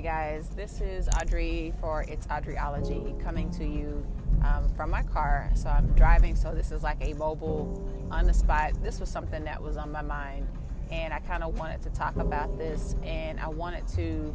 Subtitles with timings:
[0.00, 4.02] Hey guys, this is Audrey for It's Audreyology coming to you
[4.42, 5.50] um, from my car.
[5.54, 8.82] So I'm driving, so this is like a mobile on the spot.
[8.82, 10.48] This was something that was on my mind,
[10.90, 14.34] and I kind of wanted to talk about this, and I wanted to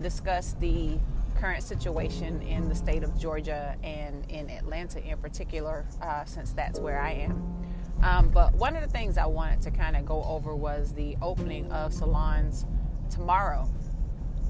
[0.00, 0.96] discuss the
[1.40, 6.78] current situation in the state of Georgia and in Atlanta in particular, uh, since that's
[6.78, 7.64] where I am.
[8.04, 11.16] Um, but one of the things I wanted to kind of go over was the
[11.20, 12.64] opening of salons
[13.10, 13.68] tomorrow.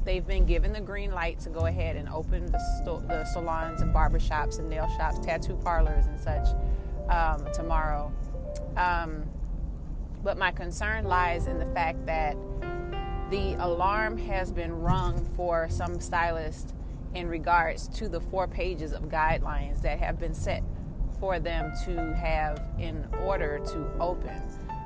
[0.04, 3.82] They've been given the green light to go ahead and open the, sto- the salons
[3.82, 6.48] and barbershops and nail shops, tattoo parlors, and such
[7.10, 8.12] um, tomorrow.
[8.76, 9.24] Um,
[10.22, 12.36] but my concern lies in the fact that
[13.30, 16.72] the alarm has been rung for some stylists
[17.14, 20.62] in regards to the four pages of guidelines that have been set
[21.18, 24.40] for them to have in order to open.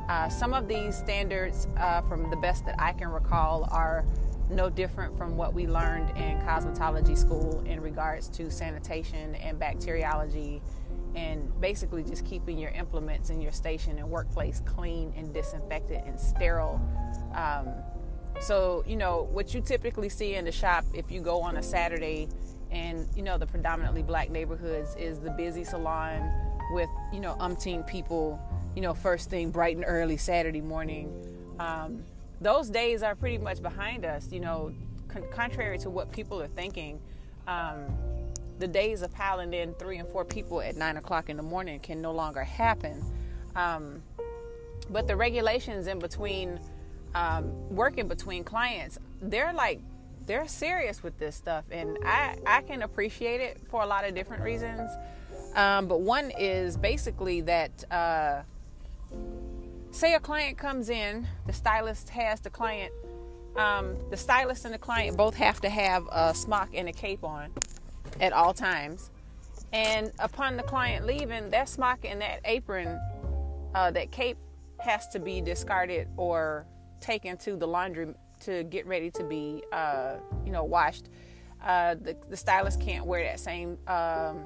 [0.08, 4.04] Uh, some of these standards, uh, from the best that I can recall, are
[4.50, 10.60] no different from what we learned in cosmetology school in regards to sanitation and bacteriology
[11.14, 16.18] and basically just keeping your implements in your station and workplace clean and disinfected and
[16.18, 16.80] sterile.
[17.34, 17.68] Um,
[18.40, 21.62] so, you know, what you typically see in the shop if you go on a
[21.62, 22.28] Saturday
[22.70, 26.32] and, you know, the predominantly black neighborhoods is the busy salon
[26.72, 28.40] with, you know, umpteen people,
[28.74, 31.12] you know, first thing bright and early Saturday morning.
[31.60, 32.02] Um,
[32.40, 34.30] those days are pretty much behind us.
[34.32, 34.72] You know,
[35.08, 37.00] con- contrary to what people are thinking,
[37.46, 37.86] um,
[38.58, 41.80] the days of piling in three and four people at nine o'clock in the morning
[41.80, 43.04] can no longer happen.
[43.56, 44.02] Um,
[44.90, 46.60] but the regulations in between
[47.14, 49.80] um, working between clients, they're like
[50.26, 54.14] they're serious with this stuff, and I I can appreciate it for a lot of
[54.14, 54.90] different reasons.
[55.54, 57.84] Um, but one is basically that.
[57.90, 58.42] Uh,
[59.94, 62.92] say a client comes in, the stylist has the client,
[63.56, 67.22] um, the stylist and the client both have to have a smock and a cape
[67.22, 67.50] on
[68.20, 69.10] at all times.
[69.72, 73.00] And upon the client leaving, that smock and that apron,
[73.74, 74.36] uh, that cape
[74.78, 76.66] has to be discarded or
[77.00, 81.08] taken to the laundry to get ready to be, uh, you know, washed.
[81.62, 84.44] Uh, the, the, stylist can't wear that same, um,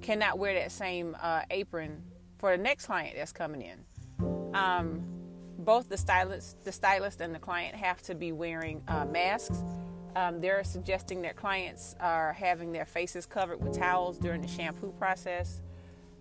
[0.00, 2.02] cannot wear that same uh, apron
[2.38, 3.84] for the next client that's coming in
[4.54, 5.02] um,
[5.58, 9.62] both the stylist, the stylist and the client have to be wearing uh, masks.
[10.14, 14.92] Um, they're suggesting that clients are having their faces covered with towels during the shampoo
[14.98, 15.60] process.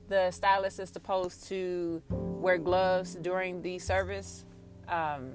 [0.09, 4.46] The stylist is supposed to wear gloves during the service.
[4.88, 5.31] Um,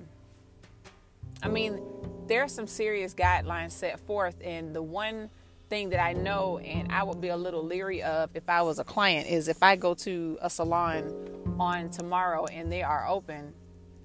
[1.43, 1.81] I mean,
[2.27, 5.31] there are some serious guidelines set forth, and the one
[5.71, 8.79] thing that I know and I would be a little leery of if I was
[8.79, 13.53] a client is if I go to a salon on tomorrow and they are open,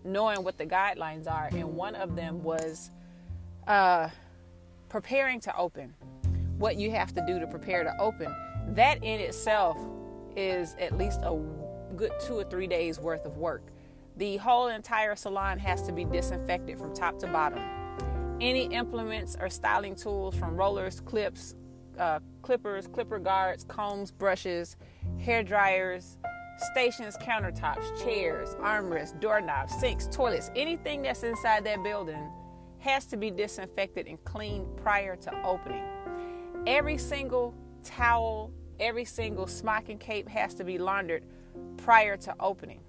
[0.04, 1.50] knowing what the guidelines are.
[1.54, 2.92] And one of them was
[3.66, 4.10] uh,
[4.90, 5.96] preparing to open,
[6.58, 8.36] what you have to do to prepare to open.
[8.70, 9.78] That in itself
[10.36, 11.42] is at least a
[11.96, 13.64] good two or three days worth of work.
[14.18, 17.60] The whole entire salon has to be disinfected from top to bottom.
[18.42, 21.56] Any implements or styling tools from rollers, clips,
[21.98, 24.76] uh, clippers, clipper guards, combs, brushes,
[25.20, 26.18] hair dryers,
[26.58, 32.32] stations, countertops, chairs, armrests, doorknobs, sinks, toilets, anything that's inside that building
[32.80, 35.84] has to be disinfected and cleaned prior to opening.
[36.68, 41.24] Every single towel, every single smock and cape has to be laundered
[41.78, 42.82] prior to opening.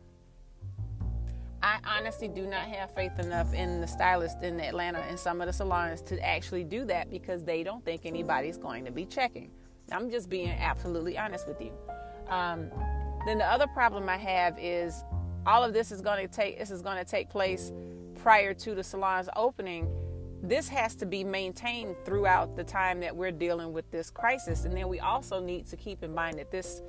[1.62, 5.46] I honestly do not have faith enough in the stylists in Atlanta and some of
[5.46, 9.50] the salons to actually do that because they don't think anybody's going to be checking.
[9.90, 11.72] I'm just being absolutely honest with you.
[12.28, 12.70] Um,
[13.26, 15.04] then the other problem I have is
[15.46, 17.72] all of this is going to take this is going to take place
[18.22, 19.88] prior to the salon's opening.
[20.42, 24.76] This has to be maintained throughout the time that we're dealing with this crisis, and
[24.76, 26.82] then we also need to keep in mind that this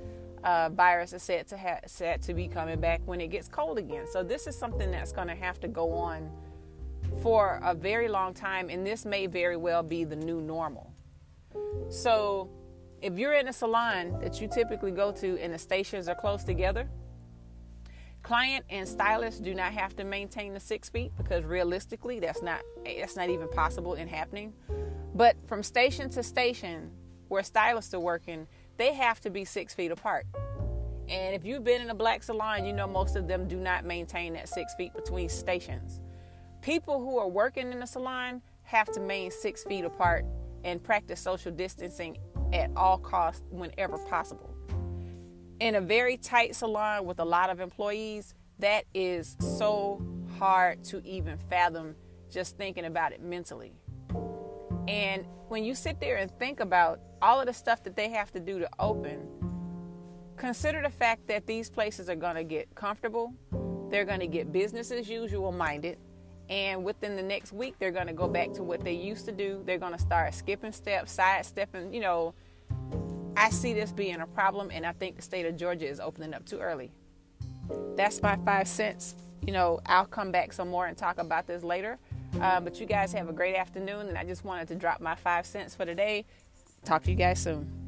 [0.44, 3.78] uh, virus is set to ha- set to be coming back when it gets cold
[3.78, 4.06] again.
[4.12, 6.30] So this is something that's going to have to go on
[7.22, 10.92] for a very long time, and this may very well be the new normal.
[11.88, 12.48] So
[13.00, 16.44] if you're in a salon that you typically go to and the stations are close
[16.44, 16.88] together,
[18.22, 22.60] client and stylist do not have to maintain the six feet because realistically that's not
[22.84, 24.52] that's not even possible in happening.
[25.14, 26.90] But from station to station
[27.28, 28.46] where stylists are working,
[28.76, 30.26] they have to be six feet apart.
[31.08, 33.84] And if you've been in a black salon, you know most of them do not
[33.84, 36.00] maintain that six feet between stations.
[36.60, 40.26] People who are working in the salon have to maintain six feet apart
[40.64, 42.16] and practice social distancing
[42.52, 44.54] at all costs whenever possible.
[45.60, 50.00] In a very tight salon with a lot of employees, that is so
[50.38, 51.94] hard to even fathom
[52.30, 53.72] just thinking about it mentally.
[54.86, 58.30] And when you sit there and think about all of the stuff that they have
[58.32, 59.26] to do to open,
[60.36, 63.34] consider the fact that these places are going to get comfortable.
[63.90, 65.98] They're going to get business as usual minded.
[66.48, 69.32] And within the next week, they're going to go back to what they used to
[69.32, 69.62] do.
[69.66, 71.92] They're going to start skipping steps, sidestepping.
[71.92, 72.34] You know,
[73.36, 76.34] I see this being a problem, and I think the state of Georgia is opening
[76.34, 76.90] up too early.
[77.96, 79.14] That's my five cents.
[79.46, 81.98] You know, I'll come back some more and talk about this later.
[82.40, 85.14] Uh, but you guys have a great afternoon, and I just wanted to drop my
[85.14, 86.24] five cents for today.
[86.84, 87.87] Talk to you guys soon.